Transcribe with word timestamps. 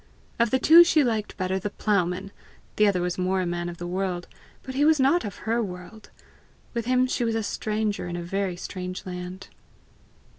Of 0.39 0.49
the 0.49 0.57
two 0.57 0.83
she 0.83 1.03
liked 1.03 1.37
better 1.37 1.59
the 1.59 1.69
ploughman! 1.69 2.31
The 2.77 2.87
other 2.87 3.01
was 3.01 3.19
more 3.19 3.39
a 3.39 3.45
man 3.45 3.69
of 3.69 3.77
the 3.77 3.85
world 3.85 4.27
but 4.63 4.73
he 4.73 4.83
was 4.83 4.99
not 4.99 5.23
of 5.23 5.35
her 5.45 5.61
world! 5.61 6.09
With 6.73 6.85
him 6.85 7.05
she 7.05 7.23
was 7.23 7.35
a 7.35 7.43
stranger 7.43 8.07
in 8.07 8.15
a 8.15 8.23
very 8.23 8.55
strange 8.55 9.05
land! 9.05 9.49